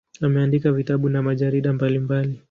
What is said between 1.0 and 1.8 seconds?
na majarida